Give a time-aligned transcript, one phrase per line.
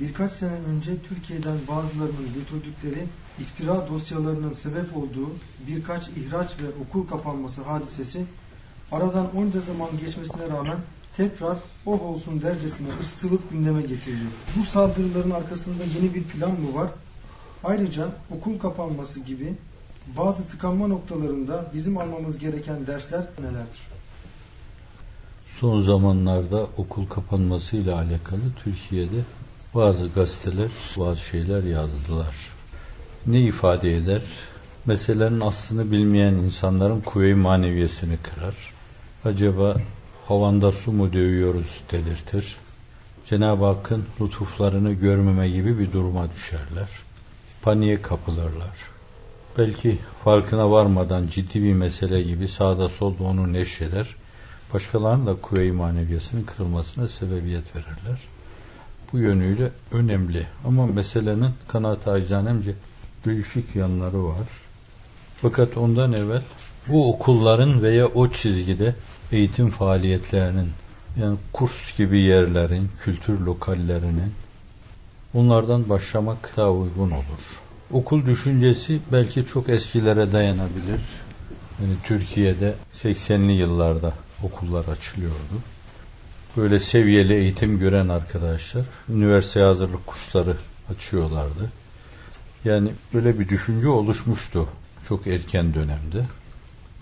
[0.00, 3.06] birkaç sene önce Türkiye'den bazılarının götürdükleri
[3.38, 5.30] iftira dosyalarının sebep olduğu
[5.66, 8.24] birkaç ihraç ve okul kapanması hadisesi
[8.92, 10.78] aradan onca zaman geçmesine rağmen
[11.16, 14.30] tekrar oh olsun dercesine ısıtılıp gündeme getiriliyor.
[14.56, 16.90] Bu saldırıların arkasında yeni bir plan mı var?
[17.64, 19.54] Ayrıca okul kapanması gibi
[20.16, 23.80] bazı tıkanma noktalarında bizim almamız gereken dersler nelerdir?
[25.60, 29.20] Son zamanlarda okul kapanmasıyla alakalı Türkiye'de
[29.76, 32.34] bazı gazeteler bazı şeyler yazdılar.
[33.26, 34.22] Ne ifade eder?
[34.86, 38.54] Meselenin aslını bilmeyen insanların kuvve-i maneviyesini kırar.
[39.24, 39.76] Acaba
[40.26, 42.56] havanda su mu dövüyoruz dedirtir.
[43.26, 46.88] Cenab-ı Hakk'ın lütuflarını görmeme gibi bir duruma düşerler.
[47.62, 48.76] Paniğe kapılırlar.
[49.58, 54.16] Belki farkına varmadan ciddi bir mesele gibi sağda solda onu neşreder.
[54.74, 58.35] Başkalarının da kuvve-i maneviyesinin kırılmasına sebebiyet verirler.
[59.12, 60.46] Bu yönüyle önemli.
[60.64, 62.74] Ama meselenin kanaat acizanemce
[63.24, 64.48] değişik yanları var.
[65.42, 66.42] Fakat ondan evvel
[66.88, 68.94] bu okulların veya o çizgide
[69.32, 70.70] eğitim faaliyetlerinin
[71.20, 74.32] yani kurs gibi yerlerin, kültür lokallerinin
[75.34, 77.60] onlardan başlamak daha uygun olur.
[77.92, 81.00] Okul düşüncesi belki çok eskilere dayanabilir.
[81.80, 85.62] Yani Türkiye'de 80'li yıllarda okullar açılıyordu.
[86.56, 90.56] Böyle seviyeli eğitim gören arkadaşlar üniversite hazırlık kursları
[90.90, 91.72] açıyorlardı.
[92.64, 94.68] Yani böyle bir düşünce oluşmuştu
[95.08, 96.24] çok erken dönemde.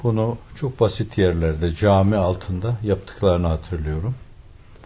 [0.03, 4.15] Bunu çok basit yerlerde cami altında yaptıklarını hatırlıyorum.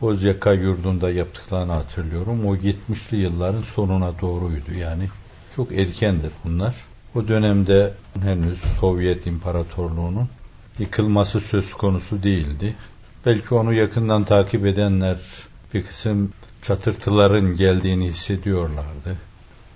[0.01, 2.47] Bozyaka yurdunda yaptıklarını hatırlıyorum.
[2.47, 5.09] O 70'li yılların sonuna doğruydu yani.
[5.57, 6.75] Çok erkendir bunlar.
[7.15, 10.29] O dönemde henüz Sovyet İmparatorluğu'nun
[10.79, 12.75] yıkılması söz konusu değildi.
[13.29, 15.19] Belki onu yakından takip edenler
[15.75, 19.17] bir kısım çatırtıların geldiğini hissediyorlardı.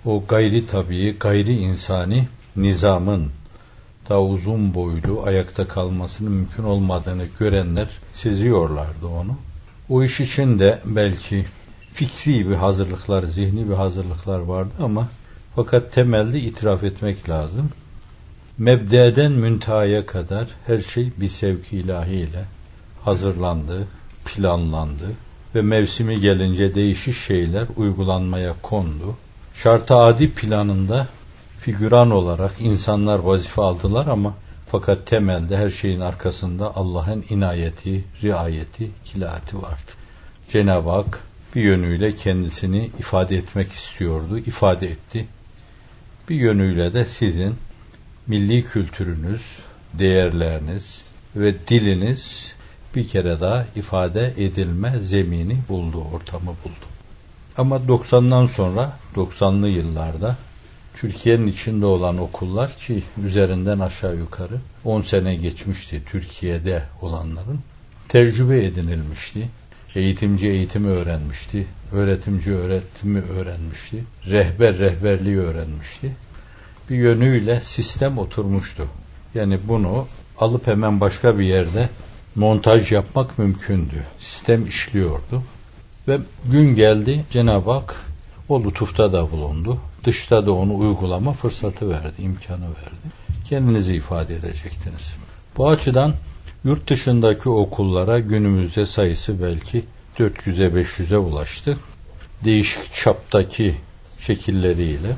[0.05, 3.31] O gayri tabii, gayri insani nizamın
[4.09, 9.37] daha uzun boylu ayakta kalmasının mümkün olmadığını görenler seziyorlardı onu.
[9.89, 11.45] O iş için de belki
[11.91, 15.07] fikri bir hazırlıklar, zihni bir hazırlıklar vardı ama
[15.55, 17.69] fakat temelde itiraf etmek lazım.
[18.57, 22.45] Mebdeden müntehaya kadar her şey bir sevki ilahiyle
[23.05, 23.87] hazırlandı,
[24.25, 25.11] planlandı
[25.55, 29.15] ve mevsimi gelince değişik şeyler uygulanmaya kondu.
[29.53, 31.07] Şartı adi planında
[31.59, 34.33] figüran olarak insanlar vazife aldılar ama
[34.67, 39.91] fakat temelde her şeyin arkasında Allah'ın inayeti, riayeti, kilati vardı.
[40.49, 41.19] Cenab-ı Hak
[41.55, 45.27] bir yönüyle kendisini ifade etmek istiyordu, ifade etti.
[46.29, 47.55] Bir yönüyle de sizin
[48.27, 49.41] milli kültürünüz,
[49.93, 51.03] değerleriniz
[51.35, 52.53] ve diliniz
[52.95, 56.85] bir kere daha ifade edilme zemini buldu, ortamı buldu.
[57.57, 60.37] Ama 90'dan sonra 90'lı yıllarda
[60.95, 67.59] Türkiye'nin içinde olan okullar ki üzerinden aşağı yukarı 10 sene geçmişti Türkiye'de olanların
[68.09, 69.49] tecrübe edinilmişti.
[69.95, 71.67] Eğitimci eğitimi öğrenmişti.
[71.91, 74.03] Öğretimci öğretimi öğrenmişti.
[74.25, 76.11] Rehber rehberliği öğrenmişti.
[76.89, 78.87] Bir yönüyle sistem oturmuştu.
[79.35, 80.07] Yani bunu
[80.39, 81.89] alıp hemen başka bir yerde
[82.35, 84.03] montaj yapmak mümkündü.
[84.19, 85.43] Sistem işliyordu.
[86.07, 86.19] Ve
[86.51, 87.95] gün geldi Cenab-ı Hak
[88.49, 89.77] o lütufta da bulundu.
[90.03, 93.07] Dışta da onu uygulama fırsatı verdi, imkanı verdi.
[93.49, 95.13] Kendinizi ifade edecektiniz.
[95.57, 96.13] Bu açıdan
[96.63, 99.83] yurt dışındaki okullara günümüzde sayısı belki
[100.19, 101.77] 400'e 500'e ulaştı.
[102.43, 103.75] Değişik çaptaki
[104.19, 105.15] şekilleriyle.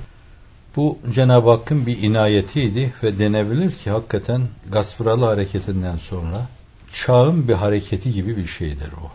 [0.76, 6.48] Bu Cenab-ı Hakk'ın bir inayetiydi ve denebilir ki hakikaten Gaspralı hareketinden sonra
[6.96, 9.12] çağın bir hareketi gibi bir şeydir o.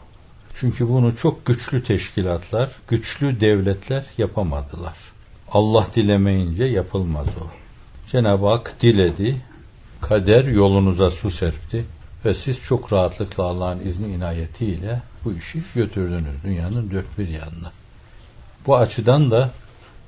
[0.54, 4.94] Çünkü bunu çok güçlü teşkilatlar, güçlü devletler yapamadılar.
[5.52, 7.46] Allah dilemeyince yapılmaz o.
[8.10, 9.36] Cenab-ı Hak diledi,
[10.00, 11.84] kader yolunuza su serpti
[12.24, 17.72] ve siz çok rahatlıkla Allah'ın izni inayetiyle bu işi götürdünüz dünyanın dört bir yanına.
[18.66, 19.50] Bu açıdan da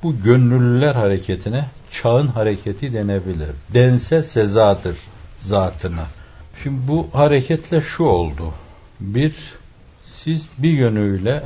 [0.03, 3.51] bu gönüllüler hareketine çağın hareketi denebilir.
[3.75, 4.97] Dense sezadır
[5.39, 6.07] zatına.
[6.63, 8.53] Şimdi bu hareketle şu oldu.
[9.01, 9.35] Bir,
[10.05, 11.43] siz bir yönüyle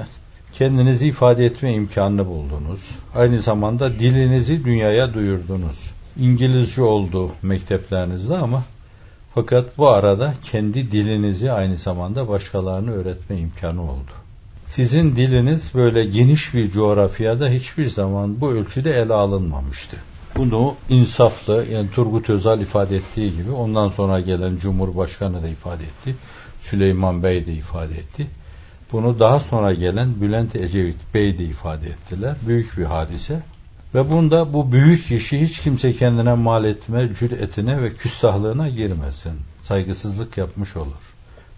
[0.53, 2.91] kendinizi ifade etme imkanını buldunuz.
[3.14, 5.91] Aynı zamanda dilinizi dünyaya duyurdunuz.
[6.20, 8.62] İngilizce oldu mekteplerinizde ama
[9.35, 14.11] fakat bu arada kendi dilinizi aynı zamanda başkalarına öğretme imkanı oldu.
[14.69, 19.97] Sizin diliniz böyle geniş bir coğrafyada hiçbir zaman bu ölçüde ele alınmamıştı.
[20.36, 26.14] Bunu insaflı yani Turgut Özal ifade ettiği gibi ondan sonra gelen Cumhurbaşkanı da ifade etti.
[26.60, 28.26] Süleyman Bey de ifade etti.
[28.92, 32.36] Bunu daha sonra gelen Bülent Ecevit Bey de ifade ettiler.
[32.46, 33.40] Büyük bir hadise.
[33.94, 39.32] Ve bunda bu büyük işi hiç kimse kendine mal etme cüretine ve küstahlığına girmesin.
[39.64, 41.14] Saygısızlık yapmış olur.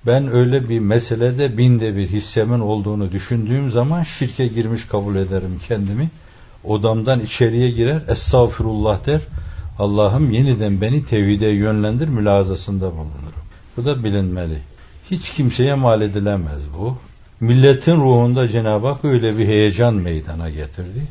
[0.06, 6.10] Ben öyle bir meselede binde bir hissemin olduğunu düşündüğüm zaman şirke girmiş kabul ederim kendimi.
[6.69, 9.20] Odamdan içeriye girer, estağfurullah der.
[9.79, 13.43] Allah'ım yeniden beni tevhide yönlendir mülazasında bulunurum.
[13.76, 14.59] Bu da bilinmeli.
[15.11, 16.97] Hiç kimseye mal edilemez bu.
[17.41, 21.03] Milletin ruhunda Cenab-ı Hak öyle bir heyecan meydana getirdi.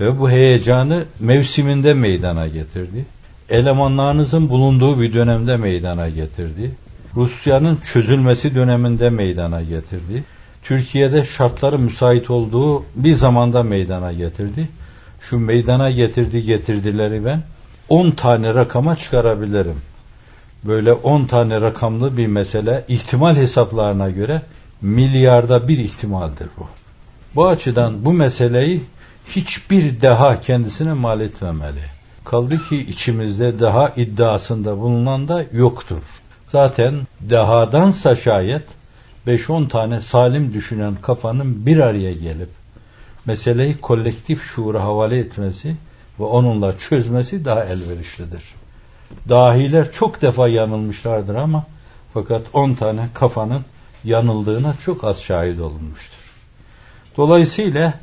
[0.00, 3.04] Ve bu heyecanı mevsiminde meydana getirdi.
[3.50, 6.70] Elemanlarınızın bulunduğu bir dönemde meydana getirdi.
[7.16, 10.24] Rusya'nın çözülmesi döneminde meydana getirdi.
[10.62, 14.68] Türkiye'de şartları müsait olduğu bir zamanda meydana getirdi.
[15.30, 17.42] Şu meydana getirdi getirdileri ben
[17.88, 19.80] 10 tane rakama çıkarabilirim.
[20.64, 24.42] Böyle 10 tane rakamlı bir mesele ihtimal hesaplarına göre
[24.82, 26.66] milyarda bir ihtimaldir bu.
[27.34, 28.84] Bu açıdan bu meseleyi
[29.28, 31.84] hiçbir daha kendisine mal etmemeli.
[32.24, 36.02] Kaldı ki içimizde daha iddiasında bulunan da yoktur.
[36.48, 38.62] Zaten dehadansa şayet
[39.26, 42.63] 5-10 tane salim düşünen kafanın bir araya gelip
[43.26, 45.76] meseleyi kolektif şuura havale etmesi
[46.20, 48.42] ve onunla çözmesi daha elverişlidir.
[49.28, 51.66] Dahiler çok defa yanılmışlardır ama
[52.14, 53.62] fakat 10 tane kafanın
[54.04, 56.18] yanıldığına çok az şahit olunmuştur.
[57.16, 57.94] Dolayısıyla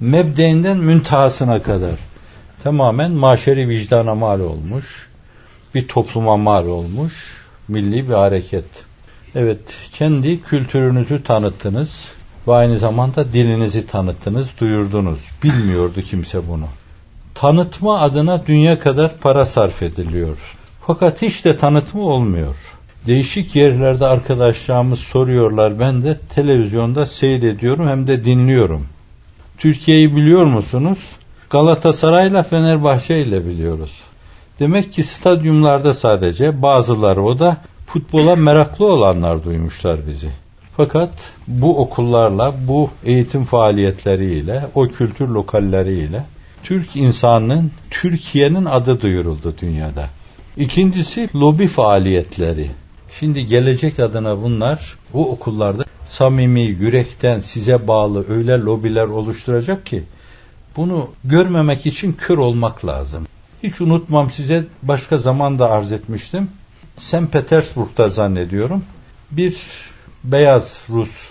[0.00, 1.94] mebdeinden müntehasına kadar
[2.62, 5.08] tamamen maşeri vicdana mal olmuş,
[5.74, 7.12] bir topluma mal olmuş,
[7.68, 8.64] milli bir hareket.
[9.34, 9.60] Evet,
[9.92, 12.04] kendi kültürünüzü tanıttınız
[12.48, 15.20] ve aynı zamanda dilinizi tanıttınız, duyurdunuz.
[15.42, 16.66] Bilmiyordu kimse bunu.
[17.34, 20.38] Tanıtma adına dünya kadar para sarf ediliyor.
[20.86, 22.54] Fakat hiç de tanıtma olmuyor.
[23.06, 25.80] Değişik yerlerde arkadaşlarımız soruyorlar.
[25.80, 28.86] Ben de televizyonda seyrediyorum hem de dinliyorum.
[29.58, 30.98] Türkiye'yi biliyor musunuz?
[31.50, 33.92] Galatasaray'la Fenerbahçe ile biliyoruz.
[34.60, 37.56] Demek ki stadyumlarda sadece bazıları o da
[37.86, 40.43] futbola meraklı olanlar duymuşlar bizi.
[40.76, 41.10] Fakat
[41.48, 46.24] bu okullarla, bu eğitim faaliyetleriyle, o kültür lokalleriyle
[46.62, 50.08] Türk insanının, Türkiye'nin adı duyuruldu dünyada.
[50.56, 52.70] İkincisi lobi faaliyetleri.
[53.18, 60.02] Şimdi gelecek adına bunlar bu okullarda samimi, yürekten size bağlı öyle lobiler oluşturacak ki
[60.76, 63.26] bunu görmemek için kör olmak lazım.
[63.62, 66.48] Hiç unutmam size başka zaman da arz etmiştim.
[66.98, 67.32] St.
[67.32, 68.84] Petersburg'da zannediyorum
[69.30, 69.56] bir
[70.24, 71.28] beyaz Rus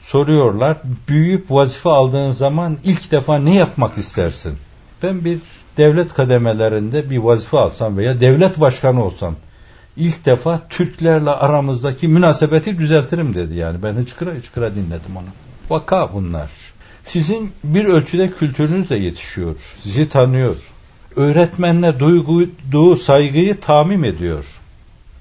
[0.00, 0.76] soruyorlar.
[1.08, 4.56] Büyüyüp vazife aldığın zaman ilk defa ne yapmak istersin?
[5.02, 5.38] Ben bir
[5.76, 9.36] devlet kademelerinde bir vazife alsam veya devlet başkanı olsam
[9.96, 13.82] ilk defa Türklerle aramızdaki münasebeti düzeltirim dedi yani.
[13.82, 15.26] Ben hıçkıra hıçkıra dinledim onu.
[15.70, 16.50] Vaka bunlar.
[17.04, 19.56] Sizin bir ölçüde kültürünüz de yetişiyor.
[19.78, 20.56] Sizi tanıyor
[21.16, 24.44] öğretmenle duyduğu saygıyı tamim ediyor.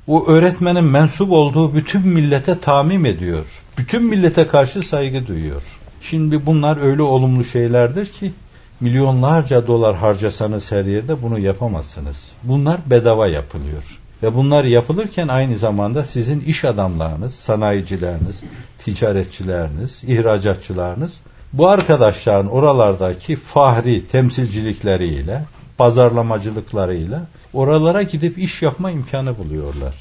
[0.07, 3.45] O öğretmenin mensup olduğu bütün millete tamim ediyor.
[3.77, 5.61] Bütün millete karşı saygı duyuyor.
[6.01, 8.31] Şimdi bunlar öyle olumlu şeylerdir ki
[8.79, 12.31] milyonlarca dolar harcasanız her yerde bunu yapamazsınız.
[12.43, 13.99] Bunlar bedava yapılıyor.
[14.23, 18.43] Ve bunlar yapılırken aynı zamanda sizin iş adamlarınız, sanayicileriniz,
[18.85, 21.19] ticaretçileriniz, ihracatçılarınız
[21.53, 25.43] bu arkadaşların oralardaki fahri temsilcilikleriyle
[25.77, 27.21] pazarlamacılıklarıyla
[27.53, 29.93] oralara gidip iş yapma imkanı buluyorlar.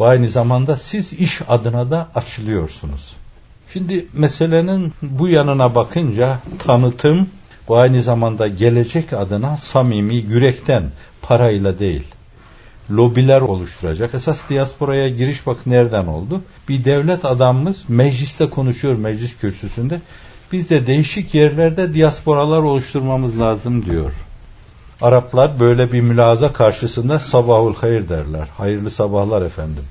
[0.00, 3.12] Ve aynı zamanda siz iş adına da açılıyorsunuz.
[3.72, 7.28] Şimdi meselenin bu yanına bakınca tanıtım
[7.70, 10.82] ve aynı zamanda gelecek adına samimi, yürekten,
[11.22, 12.04] parayla değil.
[12.90, 14.14] Lobiler oluşturacak.
[14.14, 16.40] Esas diasporaya giriş bak nereden oldu?
[16.68, 20.00] Bir devlet adamımız mecliste konuşuyor meclis kürsüsünde.
[20.52, 24.12] Biz de değişik yerlerde diasporalar oluşturmamız lazım diyor.
[25.04, 28.48] Araplar böyle bir mülaza karşısında sabahul hayır derler.
[28.56, 29.84] Hayırlı sabahlar efendim.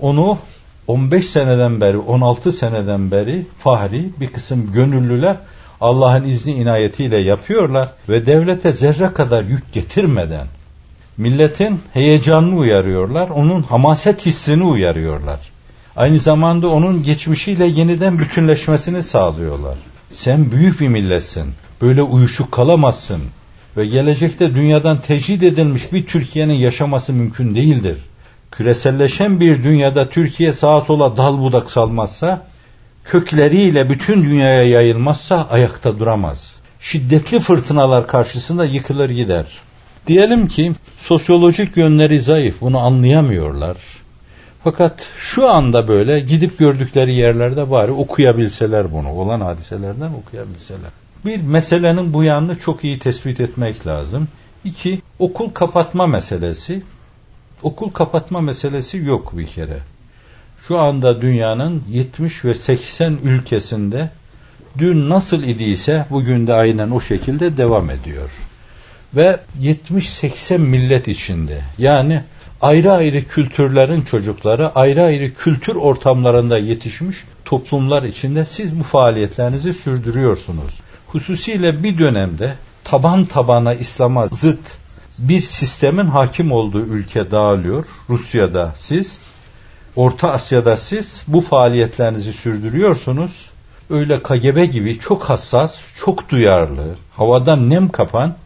[0.00, 0.38] Onu
[0.86, 5.36] 15 seneden beri, 16 seneden beri fahri bir kısım gönüllüler
[5.80, 10.46] Allah'ın izni inayetiyle yapıyorlar ve devlete zerre kadar yük getirmeden
[11.16, 15.40] milletin heyecanını uyarıyorlar, onun hamaset hissini uyarıyorlar.
[15.96, 19.78] Aynı zamanda onun geçmişiyle yeniden bütünleşmesini sağlıyorlar.
[20.10, 23.22] Sen büyük bir milletsin, böyle uyuşuk kalamazsın,
[23.76, 27.98] ve gelecekte dünyadan tecrid edilmiş bir Türkiye'nin yaşaması mümkün değildir.
[28.50, 32.46] Küreselleşen bir dünyada Türkiye sağa sola dal budak salmazsa,
[33.04, 36.54] kökleriyle bütün dünyaya yayılmazsa ayakta duramaz.
[36.80, 39.46] Şiddetli fırtınalar karşısında yıkılır gider.
[40.06, 43.76] Diyelim ki sosyolojik yönleri zayıf, bunu anlayamıyorlar.
[44.64, 49.12] Fakat şu anda böyle gidip gördükleri yerlerde bari okuyabilseler bunu.
[49.12, 50.90] Olan hadiselerden okuyabilseler.
[51.24, 54.28] Bir meselenin bu yanını çok iyi tespit etmek lazım.
[54.64, 56.82] İki, okul kapatma meselesi.
[57.62, 59.78] Okul kapatma meselesi yok bir kere.
[60.68, 64.10] Şu anda dünyanın 70 ve 80 ülkesinde
[64.78, 68.30] dün nasıl idiyse bugün de aynen o şekilde devam ediyor.
[69.16, 72.22] Ve 70-80 millet içinde yani
[72.60, 80.80] ayrı ayrı kültürlerin çocukları ayrı ayrı kültür ortamlarında yetişmiş toplumlar içinde siz bu faaliyetlerinizi sürdürüyorsunuz.
[81.12, 84.78] Hususiyle bir dönemde taban tabana İslam'a zıt
[85.18, 87.84] bir sistemin hakim olduğu ülke dağılıyor.
[88.08, 89.20] Rusya'da siz,
[89.96, 93.50] Orta Asya'da siz bu faaliyetlerinizi sürdürüyorsunuz.
[93.90, 98.36] Öyle KGB gibi çok hassas, çok duyarlı, havadan nem kapan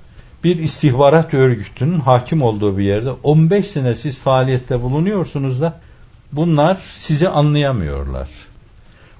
[0.44, 5.80] bir istihbarat örgütünün hakim olduğu bir yerde 15 sene siz faaliyette bulunuyorsunuz da
[6.32, 8.28] bunlar sizi anlayamıyorlar.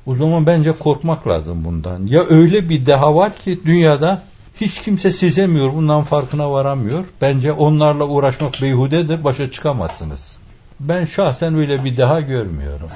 [0.07, 2.07] O zaman bence korkmak lazım bundan.
[2.07, 4.23] Ya öyle bir deha var ki dünyada
[4.61, 7.05] hiç kimse sizemiyor, bundan farkına varamıyor.
[7.21, 10.39] Bence onlarla uğraşmak beyhudedir, başa çıkamazsınız.
[10.81, 12.89] Ben şahsen öyle bir daha görmüyorum.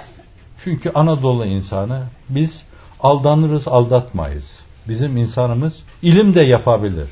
[0.64, 2.62] Çünkü Anadolu insanı biz
[3.00, 4.58] aldanırız, aldatmayız.
[4.88, 5.72] Bizim insanımız
[6.02, 7.08] ilim de yapabilir.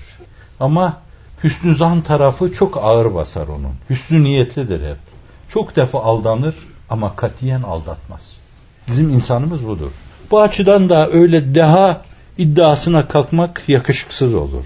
[0.60, 1.00] Ama
[1.44, 3.72] hüsnü zan tarafı çok ağır basar onun.
[3.90, 4.96] Hüsnü niyetlidir hep.
[5.48, 6.54] Çok defa aldanır
[6.90, 8.36] ama katiyen aldatmaz.
[8.88, 9.90] Bizim insanımız budur.
[10.31, 12.02] Bu açıdan da öyle deha
[12.38, 14.64] iddiasına kalkmak yakışıksız olur.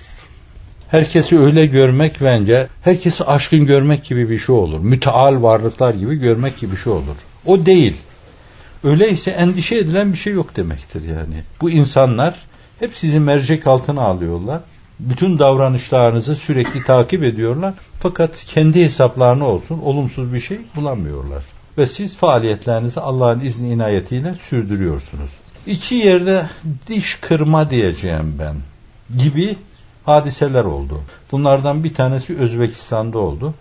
[0.89, 4.79] Herkesi öyle görmek bence, herkesi aşkın görmek gibi bir şey olur.
[4.79, 7.17] Müteal varlıklar gibi görmek gibi bir şey olur.
[7.47, 7.97] O değil.
[8.85, 11.35] Öyleyse endişe edilen bir şey yok demektir yani.
[11.61, 12.35] Bu insanlar
[12.81, 14.61] hep sizi mercek altına alıyorlar.
[15.01, 17.75] Bütün davranışlarınızı sürekli takip ediyorlar.
[18.01, 21.43] Fakat kendi hesaplarına olsun olumsuz bir şey bulamıyorlar.
[21.81, 25.31] Ve siz faaliyetlerinizi Allah'ın izni inayetiyle sürdürüyorsunuz.
[25.67, 26.47] İki yerde
[26.89, 28.57] diş kırma diyeceğim ben
[29.19, 29.57] gibi
[30.05, 31.01] hadiseler oldu.
[31.33, 33.55] Bunlardan bir tanesi Özbekistan'da oldu.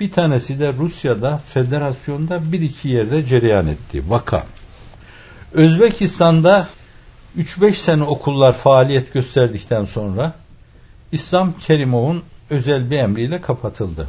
[0.00, 4.10] Bir tanesi de Rusya'da, federasyonda bir iki yerde cereyan etti.
[4.10, 4.46] Vaka.
[5.52, 6.68] Özbekistan'da
[7.38, 10.32] 3-5 sene okullar faaliyet gösterdikten sonra
[11.12, 14.08] İslam Kerimov'un özel bir emriyle kapatıldı.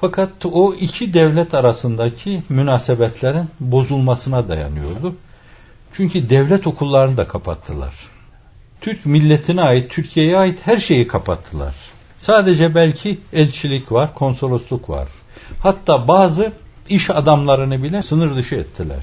[0.00, 5.14] Fakat o iki devlet arasındaki münasebetlerin bozulmasına dayanıyordu.
[5.92, 7.94] Çünkü devlet okullarını da kapattılar.
[8.80, 11.74] Türk milletine ait, Türkiye'ye ait her şeyi kapattılar.
[12.18, 15.08] Sadece belki elçilik var, konsolosluk var.
[15.60, 16.52] Hatta bazı
[16.88, 19.02] iş adamlarını bile sınır dışı ettiler.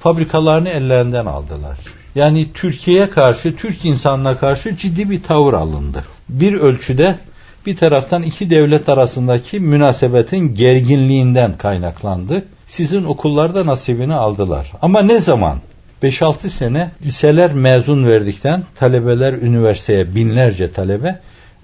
[0.00, 1.78] Fabrikalarını ellerinden aldılar.
[2.14, 6.04] Yani Türkiye'ye karşı, Türk insanına karşı ciddi bir tavır alındı.
[6.28, 7.18] Bir ölçüde
[7.66, 12.44] bir taraftan iki devlet arasındaki münasebetin gerginliğinden kaynaklandı.
[12.66, 14.72] Sizin okullarda nasibini aldılar.
[14.82, 15.58] Ama ne zaman?
[16.02, 21.18] 5-6 sene liseler mezun verdikten talebeler üniversiteye binlerce talebe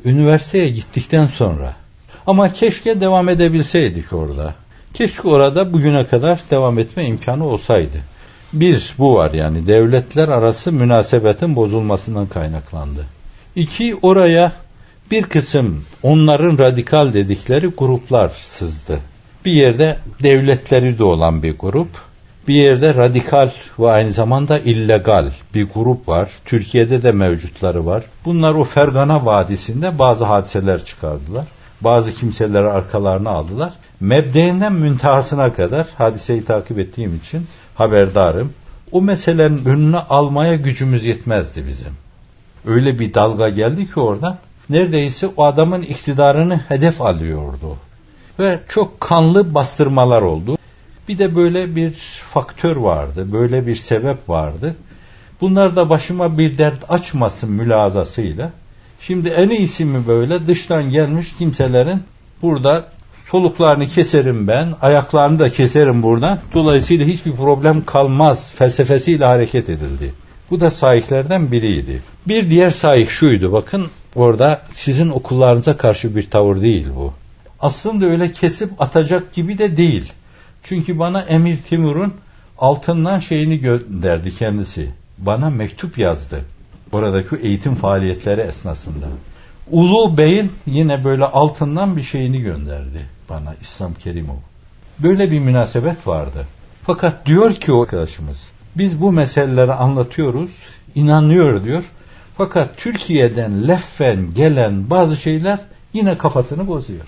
[0.05, 1.75] üniversiteye gittikten sonra
[2.27, 4.55] ama keşke devam edebilseydik orada.
[4.95, 7.97] Keşke orada bugüne kadar devam etme imkanı olsaydı.
[8.53, 13.05] Bir bu var yani devletler arası münasebetin bozulmasından kaynaklandı.
[13.57, 14.53] İki oraya
[15.11, 19.01] bir kısım onların radikal dedikleri gruplar sızdı.
[19.45, 21.89] Bir yerde devletleri de olan bir grup,
[22.49, 26.31] bir yerde radikal ve aynı zamanda illegal bir grup var.
[26.45, 28.05] Türkiye'de de mevcutları var.
[28.25, 31.45] Bunlar o Fergana Vadisi'nde bazı hadiseler çıkardılar.
[31.81, 33.73] Bazı kimseleri arkalarına aldılar.
[34.01, 38.53] Mebdeinden müntehasına kadar hadiseyi takip ettiğim için haberdarım.
[38.93, 41.93] O meselenin önüne almaya gücümüz yetmezdi bizim.
[42.67, 44.37] Öyle bir dalga geldi ki oradan
[44.71, 47.77] neredeyse o adamın iktidarını hedef alıyordu.
[48.39, 50.59] Ve çok kanlı bastırmalar oldu.
[51.09, 51.93] Bir de böyle bir
[52.33, 54.77] faktör vardı, böyle bir sebep vardı.
[55.41, 58.53] Bunlar da başıma bir dert açmasın mülazasıyla.
[59.01, 62.03] Şimdi en iyisi mi böyle dıştan gelmiş kimselerin
[62.43, 62.85] burada
[63.31, 66.39] soluklarını keserim ben, ayaklarını da keserim buradan.
[66.55, 70.15] Dolayısıyla hiçbir problem kalmaz felsefesiyle hareket edildi.
[70.51, 72.03] Bu da sahihlerden biriydi.
[72.29, 77.13] Bir diğer sahih şuydu bakın orada sizin okullarınıza karşı bir tavır değil bu.
[77.61, 80.13] Aslında öyle kesip atacak gibi de değil.
[80.63, 82.15] Çünkü bana Emir Timur'un
[82.59, 84.91] altından şeyini gönderdi kendisi.
[85.19, 86.41] Bana mektup yazdı.
[86.93, 89.07] Oradaki eğitim faaliyetleri esnasında.
[89.71, 94.37] Ulu Bey'in yine böyle altından bir şeyini gönderdi bana İslam Kerimov.
[94.99, 96.47] Böyle bir münasebet vardı.
[96.83, 100.51] Fakat diyor ki o arkadaşımız, biz bu meseleleri anlatıyoruz,
[100.95, 101.85] inanıyor diyor.
[102.37, 105.59] Fakat Türkiye'den leffen gelen bazı şeyler
[105.93, 107.05] yine kafasını bozuyor.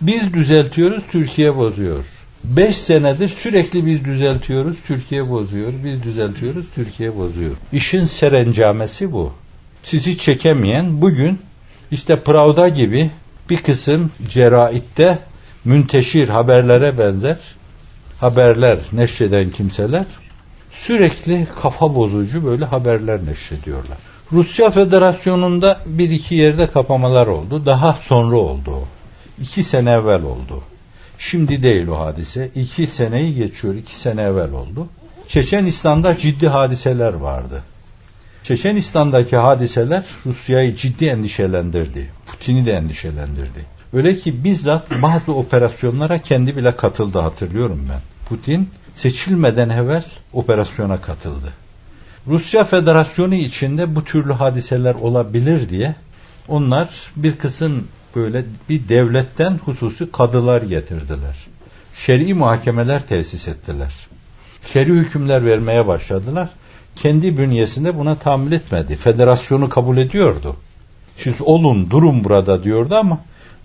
[0.00, 2.04] Biz düzeltiyoruz, Türkiye bozuyor.
[2.44, 7.50] Beş senedir sürekli biz düzeltiyoruz, Türkiye bozuyor, biz düzeltiyoruz, Türkiye bozuyor.
[7.72, 9.32] İşin serencamesi bu.
[9.82, 11.38] Sizi çekemeyen bugün
[11.90, 13.10] işte Pravda gibi
[13.50, 15.18] bir kısım ceraitte
[15.64, 17.36] münteşir haberlere benzer
[18.20, 20.04] haberler neşreden kimseler
[20.72, 23.98] sürekli kafa bozucu böyle haberler neşrediyorlar.
[24.32, 27.66] Rusya Federasyonu'nda bir iki yerde kapamalar oldu.
[27.66, 28.78] Daha sonra oldu.
[29.42, 30.62] İki sene evvel oldu.
[31.18, 32.50] Şimdi değil o hadise.
[32.54, 33.74] İki seneyi geçiyor.
[33.74, 34.88] iki sene evvel oldu.
[35.28, 37.62] Çeçenistan'da ciddi hadiseler vardı.
[38.42, 42.10] Çeçenistan'daki hadiseler Rusya'yı ciddi endişelendirdi.
[42.26, 43.66] Putin'i de endişelendirdi.
[43.92, 48.00] Öyle ki bizzat bazı operasyonlara kendi bile katıldı hatırlıyorum ben.
[48.28, 51.52] Putin seçilmeden evvel operasyona katıldı.
[52.28, 55.94] Rusya Federasyonu içinde bu türlü hadiseler olabilir diye
[56.48, 61.36] onlar bir kısım böyle bir devletten hususi kadılar getirdiler.
[61.94, 63.94] Şer'i muhakemeler tesis ettiler.
[64.72, 66.48] Şer'i hükümler vermeye başladılar.
[66.96, 68.96] Kendi bünyesinde buna tahammül etmedi.
[68.96, 70.56] Federasyonu kabul ediyordu.
[71.16, 73.18] Siz olun durun burada diyordu ama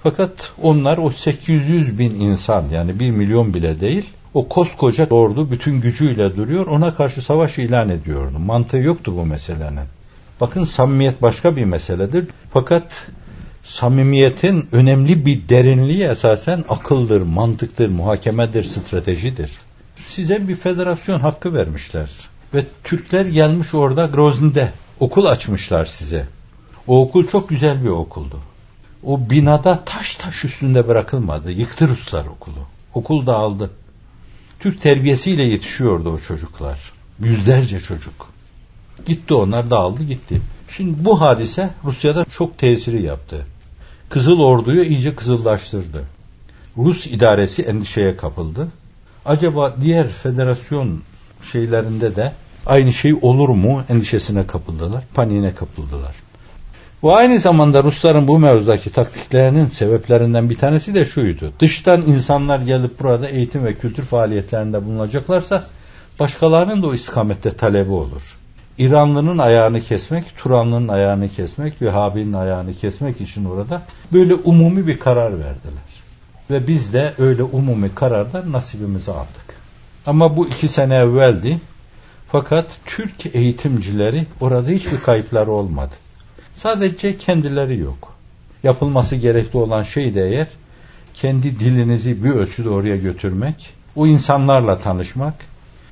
[0.03, 5.81] fakat onlar o 800 bin insan yani 1 milyon bile değil o koskoca ordu bütün
[5.81, 8.39] gücüyle duruyor ona karşı savaş ilan ediyordu.
[8.39, 9.87] Mantığı yoktu bu meselenin.
[10.41, 12.27] Bakın samimiyet başka bir meseledir.
[12.53, 13.07] Fakat
[13.63, 19.51] samimiyetin önemli bir derinliği esasen akıldır, mantıktır, muhakemedir, stratejidir.
[20.05, 22.09] Size bir federasyon hakkı vermişler.
[22.53, 26.27] Ve Türkler gelmiş orada Grozny'de okul açmışlar size.
[26.87, 28.39] O okul çok güzel bir okuldu.
[29.03, 31.51] O binada taş taş üstünde bırakılmadı.
[31.51, 32.59] Yıktı Ruslar okulu.
[32.93, 33.69] Okul dağıldı.
[34.63, 36.79] Türk terbiyesiyle yetişiyordu o çocuklar.
[37.19, 38.29] Yüzlerce çocuk.
[39.05, 40.41] Gitti onlar dağıldı gitti.
[40.69, 43.45] Şimdi bu hadise Rusya'da çok tesiri yaptı.
[44.09, 46.03] Kızıl Ordu'yu iyice kızıllaştırdı.
[46.77, 48.67] Rus idaresi endişeye kapıldı.
[49.25, 51.01] Acaba diğer federasyon
[51.51, 52.33] şeylerinde de
[52.65, 56.15] aynı şey olur mu endişesine kapıldılar, paniğine kapıldılar.
[57.03, 61.53] Bu aynı zamanda Rusların bu mevzudaki taktiklerinin sebeplerinden bir tanesi de şuydu.
[61.59, 65.63] Dıştan insanlar gelip burada eğitim ve kültür faaliyetlerinde bulunacaklarsa
[66.19, 68.37] başkalarının da o istikamette talebi olur.
[68.77, 73.81] İranlı'nın ayağını kesmek, Turanlı'nın ayağını kesmek, Vehhabi'nin ayağını kesmek için orada
[74.13, 75.93] böyle umumi bir karar verdiler.
[76.49, 79.55] Ve biz de öyle umumi karardan nasibimizi aldık.
[80.05, 81.59] Ama bu iki sene evveldi.
[82.27, 86.02] Fakat Türk eğitimcileri orada hiçbir kayıpları olmadı.
[86.55, 88.13] Sadece kendileri yok.
[88.63, 90.47] Yapılması gerekli olan şey de eğer
[91.13, 95.33] kendi dilinizi bir ölçüde oraya götürmek, o insanlarla tanışmak,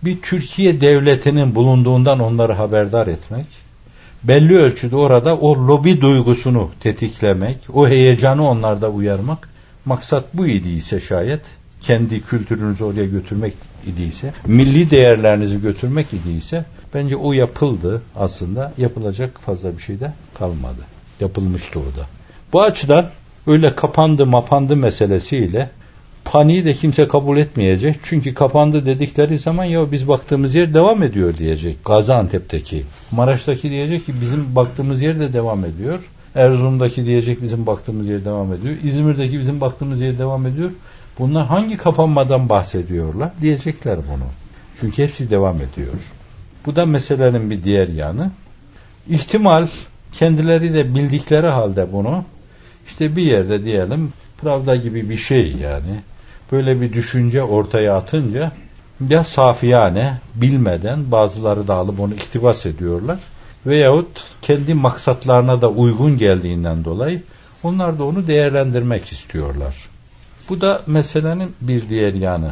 [0.03, 3.45] bir Türkiye devletinin bulunduğundan onları haberdar etmek,
[4.23, 9.49] belli ölçüde orada o lobi duygusunu tetiklemek, o heyecanı onlarda uyarmak,
[9.85, 11.41] maksat bu idiyse şayet,
[11.81, 13.53] kendi kültürünüzü oraya götürmek
[13.87, 18.73] idiyse, milli değerlerinizi götürmek idiyse, Bence o yapıldı aslında.
[18.77, 20.81] Yapılacak fazla bir şey de kalmadı.
[21.19, 22.05] Yapılmıştı o da.
[22.53, 23.09] Bu açıdan
[23.47, 25.69] öyle kapandı mapandı meselesiyle
[26.25, 27.99] paniği de kimse kabul etmeyecek.
[28.03, 31.85] Çünkü kapandı dedikleri zaman ya biz baktığımız yer devam ediyor diyecek.
[31.85, 32.83] Gaziantep'teki.
[33.11, 35.99] Maraş'taki diyecek ki bizim baktığımız yer de devam ediyor.
[36.35, 38.75] Erzurum'daki diyecek bizim baktığımız yer devam ediyor.
[38.83, 40.71] İzmir'deki bizim baktığımız yer devam ediyor.
[41.19, 43.29] Bunlar hangi kapanmadan bahsediyorlar?
[43.41, 44.25] Diyecekler bunu.
[44.79, 45.93] Çünkü hepsi devam ediyor.
[46.65, 48.31] Bu da meselenin bir diğer yanı.
[49.09, 49.67] İhtimal
[50.13, 52.25] kendileri de bildikleri halde bunu
[52.87, 55.99] işte bir yerde diyelim Pravda gibi bir şey yani
[56.51, 58.51] böyle bir düşünce ortaya atınca
[59.09, 63.19] ya safiyane bilmeden bazıları da alıp onu iktibas ediyorlar
[63.65, 67.23] veyahut kendi maksatlarına da uygun geldiğinden dolayı
[67.63, 69.75] onlar da onu değerlendirmek istiyorlar.
[70.49, 72.51] Bu da meselenin bir diğer yanı.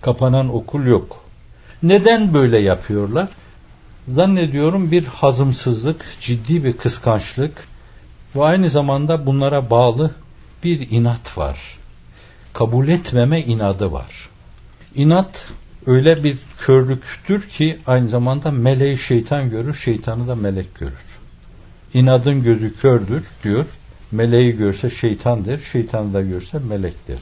[0.00, 1.24] Kapanan okul yok.
[1.82, 3.28] Neden böyle yapıyorlar?
[4.12, 7.68] Zannediyorum bir hazımsızlık, ciddi bir kıskançlık
[8.36, 10.10] ve aynı zamanda bunlara bağlı
[10.64, 11.78] bir inat var.
[12.52, 14.28] Kabul etmeme inadı var.
[14.94, 15.46] İnat
[15.86, 21.18] öyle bir körlüktür ki aynı zamanda meleği şeytan görür, şeytanı da melek görür.
[21.94, 23.66] İnadın gözü kördür diyor.
[24.12, 27.18] Meleği görse şeytandır, şeytanı da görse melektir.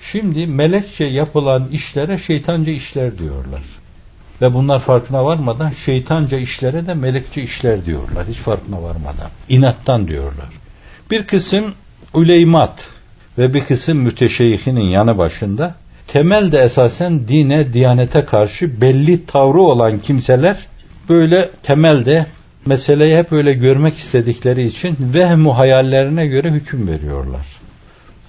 [0.00, 3.62] Şimdi melekçe yapılan işlere şeytanca işler diyorlar.
[4.42, 8.26] Ve bunlar farkına varmadan şeytanca işlere de melekçe işler diyorlar.
[8.28, 9.30] Hiç farkına varmadan.
[9.48, 10.48] İnattan diyorlar.
[11.10, 11.64] Bir kısım
[12.14, 12.88] uleymat
[13.38, 15.74] ve bir kısım müteşeyihinin yanı başında
[16.06, 20.66] temelde esasen dine, diyanete karşı belli tavrı olan kimseler
[21.08, 22.26] böyle temelde
[22.66, 27.46] meseleyi hep öyle görmek istedikleri için vehmu hayallerine göre hüküm veriyorlar.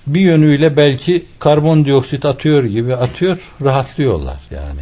[0.08, 4.82] bir yönüyle belki karbondioksit atıyor gibi atıyor, rahatlıyorlar yani.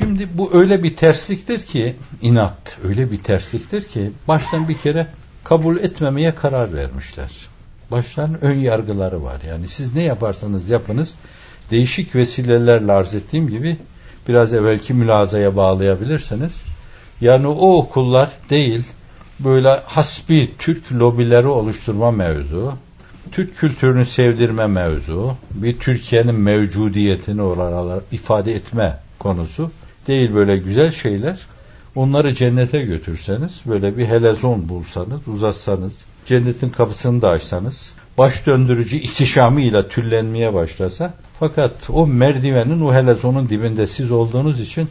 [0.00, 5.06] Şimdi bu öyle bir tersliktir ki, inat öyle bir tersliktir ki baştan bir kere
[5.44, 7.30] kabul etmemeye karar vermişler.
[7.90, 9.40] Baştan ön yargıları var.
[9.48, 11.14] Yani siz ne yaparsanız yapınız
[11.70, 13.76] değişik vesilelerle arz ettiğim gibi
[14.28, 16.62] biraz evvelki mülazaya bağlayabilirsiniz.
[17.20, 18.84] Yani o okullar değil
[19.40, 22.72] böyle hasbi Türk lobileri oluşturma mevzu,
[23.32, 29.70] Türk kültürünü sevdirme mevzu, bir Türkiye'nin mevcudiyetini oralar ifade etme konusu
[30.06, 31.38] değil böyle güzel şeyler.
[31.94, 35.92] Onları cennete götürseniz, böyle bir helezon bulsanız, uzatsanız,
[36.24, 43.86] cennetin kapısını da açsanız, baş döndürücü ihtişamıyla tüllenmeye başlasa, fakat o merdivenin, o helezonun dibinde
[43.86, 44.88] siz olduğunuz için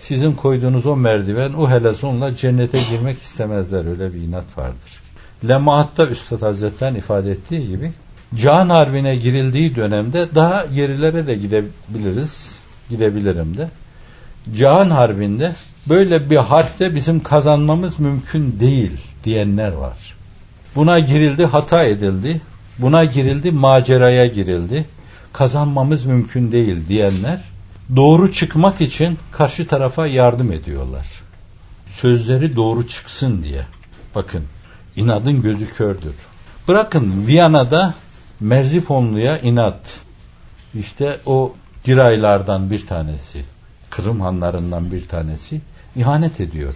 [0.00, 3.90] sizin koyduğunuz o merdiven, o helezonla cennete girmek istemezler.
[3.90, 5.02] Öyle bir inat vardır.
[5.48, 7.92] Lemaatta Üstad Hazretleri'nin ifade ettiği gibi
[8.36, 12.52] Can Harbi'ne girildiği dönemde daha gerilere de gidebiliriz.
[12.90, 13.68] Gidebilirim de.
[14.56, 15.52] Can Harbi'nde
[15.88, 20.14] böyle bir harfte bizim kazanmamız mümkün değil diyenler var.
[20.76, 22.40] Buna girildi, hata edildi.
[22.78, 24.84] Buna girildi, maceraya girildi.
[25.32, 27.40] Kazanmamız mümkün değil diyenler
[27.96, 31.06] doğru çıkmak için karşı tarafa yardım ediyorlar.
[31.86, 33.66] Sözleri doğru çıksın diye.
[34.14, 34.44] Bakın
[34.96, 36.14] inadın gözü kördür.
[36.68, 37.94] Bırakın Viyana'da
[38.40, 39.80] Merzifonlu'ya inat.
[40.74, 41.52] İşte o
[41.84, 43.44] giraylardan bir tanesi,
[43.96, 45.60] Kırım hanlarından bir tanesi
[45.96, 46.74] ihanet ediyor.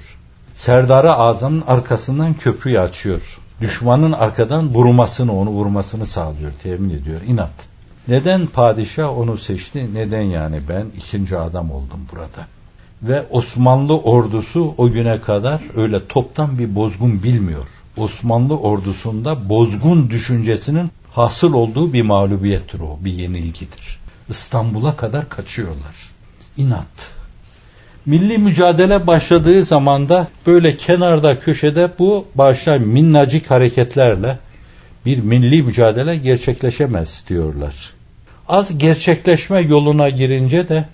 [0.54, 3.38] Serdarı Azam'ın arkasından köprüyü açıyor.
[3.60, 7.20] Düşmanın arkadan vurmasını, onu vurmasını sağlıyor, temin ediyor.
[7.28, 7.52] İnat.
[8.08, 9.94] Neden padişah onu seçti?
[9.94, 12.46] Neden yani ben ikinci adam oldum burada?
[13.02, 17.66] Ve Osmanlı ordusu o güne kadar öyle toptan bir bozgun bilmiyor.
[17.96, 23.98] Osmanlı ordusunda bozgun düşüncesinin hasıl olduğu bir mağlubiyettir o, bir yenilgidir.
[24.28, 26.15] İstanbul'a kadar kaçıyorlar.
[26.56, 27.16] İnat.
[28.06, 34.38] Milli mücadele başladığı zaman da böyle kenarda köşede bu başta minnacık hareketlerle
[35.06, 37.74] bir milli mücadele gerçekleşemez diyorlar.
[38.48, 40.84] Az gerçekleşme yoluna girince de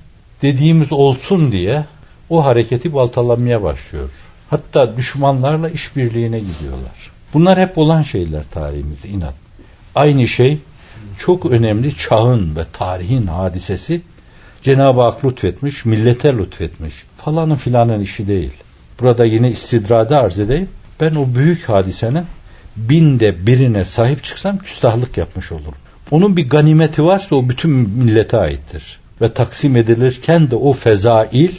[0.43, 1.85] dediğimiz olsun diye
[2.31, 4.11] o hareketi baltalamaya başlıyor.
[4.51, 7.11] Hatta düşmanlarla işbirliğine gidiyorlar.
[7.35, 9.35] Bunlar hep olan şeyler tarihimizde inat.
[9.95, 10.59] Aynı şey
[11.19, 14.01] çok önemli çağın ve tarihin hadisesi
[14.63, 16.95] Cenab-ı Hak lütfetmiş, millete lütfetmiş.
[17.17, 18.53] Falanın filanın işi değil.
[19.01, 20.69] Burada yine istidrada arz edeyim.
[21.01, 22.25] Ben o büyük hadisenin
[22.77, 25.75] binde birine sahip çıksam küstahlık yapmış olurum.
[26.11, 28.99] Onun bir ganimeti varsa o bütün millete aittir.
[29.21, 31.53] Ve taksim edilirken de o fezail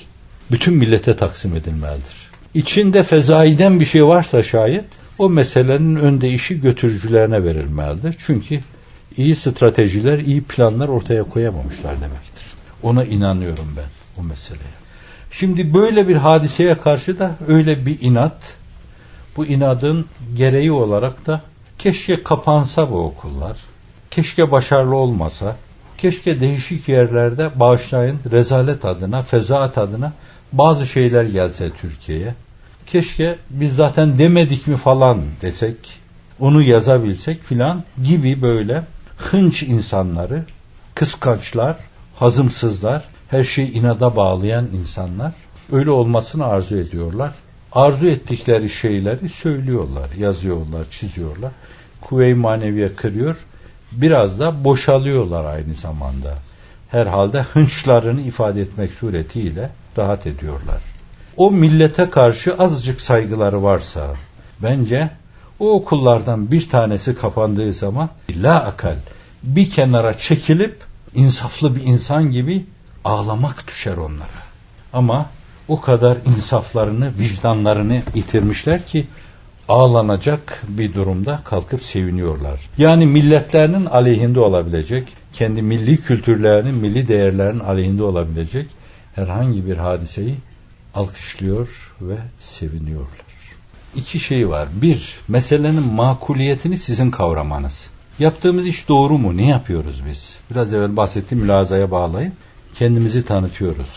[0.51, 2.29] bütün millete taksim edilmelidir.
[2.53, 4.85] İçinde fezaiden bir şey varsa şayet
[5.17, 8.15] o meselenin önde işi götürücülerine verilmelidir.
[8.25, 8.59] Çünkü
[9.17, 12.52] iyi stratejiler, iyi planlar ortaya koyamamışlar demektir.
[12.83, 13.85] Ona inanıyorum ben
[14.17, 14.73] bu meseleye.
[15.31, 18.37] Şimdi böyle bir hadiseye karşı da öyle bir inat,
[19.37, 21.41] bu inadın gereği olarak da
[21.79, 23.57] keşke kapansa bu okullar,
[24.11, 25.55] keşke başarılı olmasa,
[25.97, 30.13] keşke değişik yerlerde bağışlayın rezalet adına, fezaat adına
[30.51, 32.35] bazı şeyler gelse Türkiye'ye.
[32.87, 35.77] Keşke biz zaten demedik mi falan desek,
[36.39, 38.83] onu yazabilsek filan gibi böyle
[39.17, 40.43] hınç insanları,
[40.95, 41.77] kıskançlar,
[42.15, 45.33] hazımsızlar, her şeyi inada bağlayan insanlar
[45.71, 47.31] öyle olmasını arzu ediyorlar.
[47.71, 51.51] Arzu ettikleri şeyleri söylüyorlar, yazıyorlar, çiziyorlar.
[52.01, 53.35] Kuvve-i maneviye kırıyor.
[53.91, 56.33] Biraz da boşalıyorlar aynı zamanda.
[56.89, 60.81] Herhalde hınçlarını ifade etmek suretiyle rahat ediyorlar.
[61.37, 64.07] O millete karşı azıcık saygıları varsa
[64.63, 65.09] bence
[65.59, 68.95] o okullardan bir tanesi kapandığı zaman la akal
[69.43, 70.81] bir kenara çekilip
[71.15, 72.65] insaflı bir insan gibi
[73.03, 74.43] ağlamak düşer onlara.
[74.93, 75.29] Ama
[75.67, 79.07] o kadar insaflarını, vicdanlarını yitirmişler ki
[79.67, 82.69] ağlanacak bir durumda kalkıp seviniyorlar.
[82.77, 88.67] Yani milletlerinin aleyhinde olabilecek, kendi milli kültürlerinin, milli değerlerinin aleyhinde olabilecek
[89.15, 90.35] herhangi bir hadiseyi
[90.95, 91.67] alkışlıyor
[92.01, 93.23] ve seviniyorlar.
[93.95, 94.67] İki şey var.
[94.81, 97.87] Bir, meselenin makuliyetini sizin kavramanız.
[98.19, 99.37] Yaptığımız iş doğru mu?
[99.37, 100.35] Ne yapıyoruz biz?
[100.51, 102.33] Biraz evvel bahsettiğim mülazaya bağlayın.
[102.75, 103.87] Kendimizi tanıtıyoruz.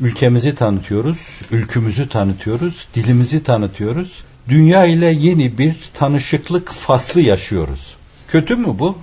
[0.00, 1.18] Ülkemizi tanıtıyoruz,
[1.50, 4.22] ülkümüzü tanıtıyoruz, dilimizi tanıtıyoruz.
[4.48, 7.94] Dünya ile yeni bir tanışıklık faslı yaşıyoruz.
[8.28, 8.98] Kötü mü bu?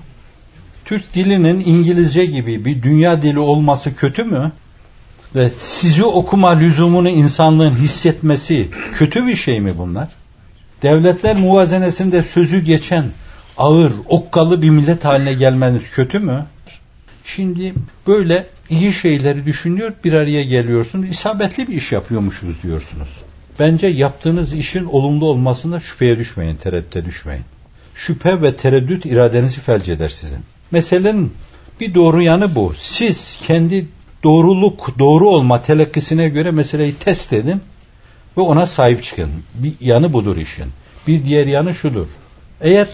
[0.85, 4.51] Türk dilinin İngilizce gibi bir dünya dili olması kötü mü?
[5.35, 10.07] Ve sizi okuma lüzumunu insanlığın hissetmesi kötü bir şey mi bunlar?
[10.81, 13.05] Devletler muvazenesinde sözü geçen
[13.57, 16.45] ağır, okkalı bir millet haline gelmeniz kötü mü?
[17.25, 17.73] Şimdi
[18.07, 21.09] böyle iyi şeyleri düşünüyor, bir araya geliyorsunuz.
[21.09, 23.09] İsabetli bir iş yapıyormuşuz diyorsunuz.
[23.59, 27.43] Bence yaptığınız işin olumlu olmasında şüpheye düşmeyin, tereddüte düşmeyin.
[27.95, 30.39] Şüphe ve tereddüt iradenizi felç eder sizin.
[30.71, 31.33] Meselenin
[31.79, 32.73] bir doğru yanı bu.
[32.77, 33.85] Siz kendi
[34.23, 37.61] doğruluk, doğru olma telakkisine göre meseleyi test edin
[38.37, 39.29] ve ona sahip çıkın.
[39.53, 40.67] Bir yanı budur işin.
[41.07, 42.07] Bir diğer yanı şudur.
[42.61, 42.87] Eğer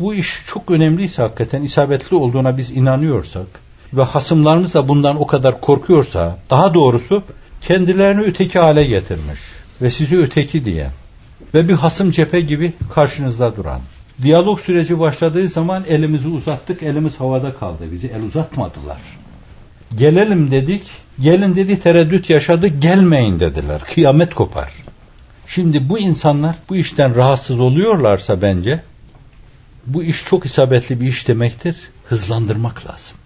[0.00, 3.46] bu iş çok önemliyse hakikaten isabetli olduğuna biz inanıyorsak
[3.92, 7.22] ve hasımlarımız da bundan o kadar korkuyorsa daha doğrusu
[7.60, 9.40] kendilerini öteki hale getirmiş
[9.82, 10.86] ve sizi öteki diye
[11.54, 13.80] ve bir hasım cephe gibi karşınızda duran.
[14.22, 17.92] Diyalog süreci başladığı zaman elimizi uzattık, elimiz havada kaldı.
[17.92, 19.00] Bizi el uzatmadılar.
[19.96, 20.82] Gelelim dedik,
[21.20, 23.80] gelin dedi tereddüt yaşadı, gelmeyin dediler.
[23.94, 24.72] Kıyamet kopar.
[25.46, 28.80] Şimdi bu insanlar bu işten rahatsız oluyorlarsa bence
[29.86, 31.76] bu iş çok isabetli bir iş demektir.
[32.04, 33.16] Hızlandırmak lazım.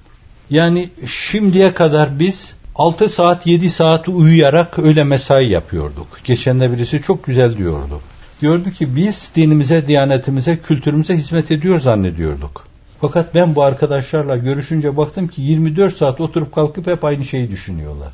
[0.51, 6.07] Yani şimdiye kadar biz 6 saat 7 saat uyuyarak öyle mesai yapıyorduk.
[6.25, 8.01] Geçen de birisi çok güzel diyordu.
[8.41, 12.67] Diyordu ki biz dinimize, diyanetimize, kültürümüze hizmet ediyor zannediyorduk.
[13.01, 18.13] Fakat ben bu arkadaşlarla görüşünce baktım ki 24 saat oturup kalkıp hep aynı şeyi düşünüyorlar.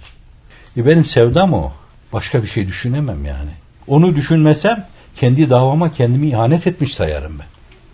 [0.76, 1.72] E benim sevdam o.
[2.12, 3.50] Başka bir şey düşünemem yani.
[3.86, 7.46] Onu düşünmesem kendi davama kendimi ihanet etmiş sayarım ben.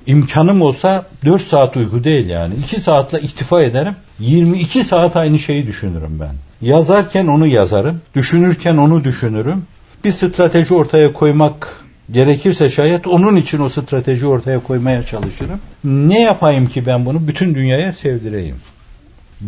[0.07, 2.55] İmkanım olsa 4 saat uyku değil yani.
[2.55, 3.95] 2 saatle iktifa ederim.
[4.19, 6.35] 22 saat aynı şeyi düşünürüm ben.
[6.61, 8.01] Yazarken onu yazarım.
[8.15, 9.63] Düşünürken onu düşünürüm.
[10.05, 15.61] Bir strateji ortaya koymak gerekirse şayet onun için o strateji ortaya koymaya çalışırım.
[15.85, 18.57] Ne yapayım ki ben bunu bütün dünyaya sevdireyim?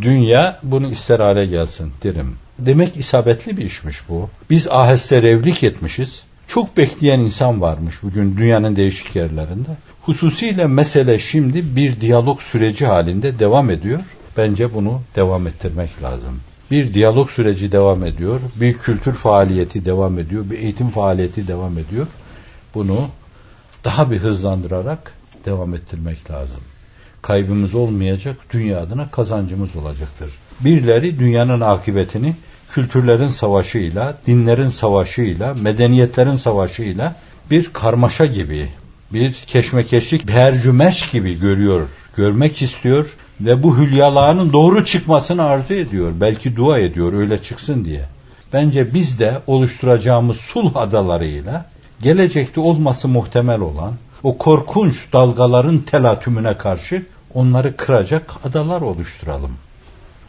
[0.01, 2.37] Dünya bunu ister hale gelsin derim.
[2.59, 4.31] Demek isabetli bir işmiş bu.
[4.51, 6.23] Biz aheste revlik etmişiz.
[6.49, 9.69] Çok bekleyen insan varmış bugün dünyanın değişik yerlerinde.
[10.03, 14.01] Hususiyle mesele şimdi bir diyalog süreci halinde devam ediyor.
[14.37, 16.41] Bence bunu devam ettirmek lazım.
[16.71, 22.07] Bir diyalog süreci devam ediyor, bir kültür faaliyeti devam ediyor, bir eğitim faaliyeti devam ediyor.
[22.75, 23.09] Bunu
[23.85, 25.13] daha bir hızlandırarak
[25.45, 26.61] devam ettirmek lazım.
[27.23, 30.31] Kaybımız olmayacak, dünya adına kazancımız olacaktır.
[30.61, 32.35] Birileri dünyanın akıbetini
[32.73, 37.15] kültürlerin savaşıyla, dinlerin savaşıyla, medeniyetlerin savaşıyla
[37.51, 38.69] bir karmaşa gibi,
[39.13, 46.13] bir keşmekeşlik, bir hercümeş gibi görüyor, görmek istiyor ve bu hülyalarının doğru çıkmasını arzu ediyor.
[46.21, 48.05] Belki dua ediyor öyle çıksın diye.
[48.53, 51.67] Bence biz de oluşturacağımız sulh adalarıyla
[52.03, 59.53] gelecekte olması muhtemel olan o korkunç dalgaların telatümüne karşı onları kıracak adalar oluşturalım.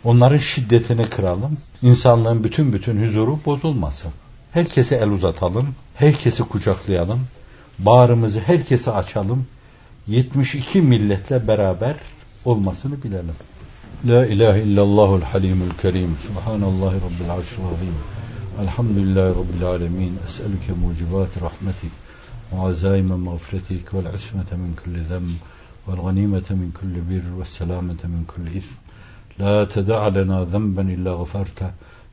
[0.04, 1.58] Onların şiddetini kıralım.
[1.82, 4.10] İnsanlığın bütün bütün huzuru bozulmasın.
[4.52, 5.74] Herkese el uzatalım.
[5.94, 7.20] Herkesi kucaklayalım.
[7.78, 9.46] Bağrımızı herkese açalım.
[10.06, 11.96] 72 milletle beraber
[12.44, 13.34] olmasını bilelim.
[14.04, 16.16] La ilahe illallahul halimul kerim.
[16.26, 17.94] Subhanallahi rabbil arşil azim.
[18.62, 20.18] Elhamdülillahi rabbil alemin.
[20.28, 21.92] Es'eluke mucibat rahmetik.
[22.52, 25.36] وعزائم مغفرتك والعصمة من كل ذنب
[25.86, 28.74] والغنيمة من كل بر والسلامة من كل إثم
[29.39, 31.71] لا تدع لنا ذنبا إلا غفرته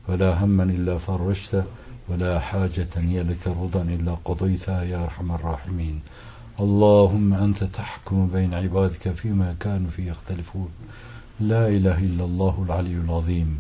[0.08, 1.64] ولا هما إلا فرجته
[2.08, 6.00] ولا حاجة هي لك رضا إلا قضيتها يا أرحم الراحمين.
[6.60, 10.68] اللهم أنت تحكم بين عبادك فيما كانوا فيه يختلفون.
[11.40, 13.58] لا إله إلا الله العلي العظيم.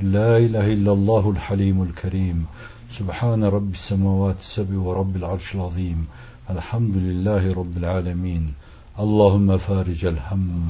[0.00, 2.46] لا إله إلا الله الحليم الكريم.
[2.90, 6.06] سبحان رب السماوات السبع ورب العرش العظيم.
[6.50, 8.52] الحمد لله رب العالمين.
[8.98, 10.68] اللهم فارج الهم.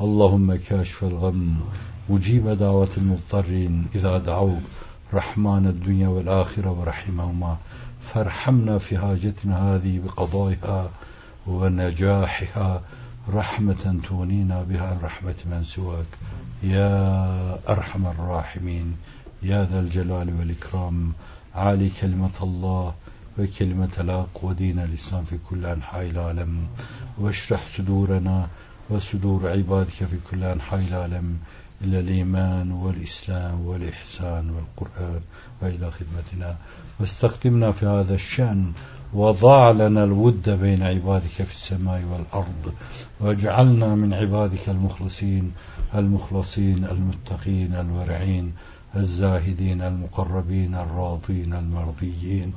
[0.00, 1.60] اللهم كاشف الغم
[2.08, 4.62] مجيب دعوة المضطرين إذا دعوك
[5.14, 7.56] رحمن الدنيا والآخرة ورحمهما
[8.00, 10.90] فارحمنا في حاجتنا هذه بقضائها
[11.46, 12.82] ونجاحها
[13.34, 16.06] رحمة تغنينا بها عن رحمة من سواك.
[16.62, 18.96] يا أرحم الراحمين
[19.42, 21.12] يا ذا الجلال والإكرام
[21.54, 22.94] عالي كلمة الله
[23.38, 26.66] وكلمة الحق ودين الإسلام في كل أنحاء العالم.
[27.18, 28.48] واشرح صدورنا
[28.90, 31.38] وصدور عبادك في كل أنحاء العالم
[31.84, 35.20] إلى الإيمان والإسلام والإحسان والقرآن
[35.62, 36.56] وإلى خدمتنا.
[37.00, 38.72] واستخدمنا في هذا الشأن
[39.12, 42.74] وضع لنا الود بين عبادك في السماء والأرض
[43.20, 45.52] واجعلنا من عبادك المخلصين
[45.94, 48.52] المخلصين المتقين الورعين
[48.96, 52.54] الزاهدين المقربين الراضين المرضيين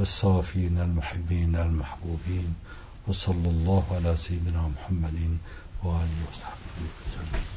[0.00, 2.54] الصافين المحبين المحبوبين.
[3.08, 5.18] وصلى الله على سيدنا محمد.
[5.82, 7.51] 終わりました。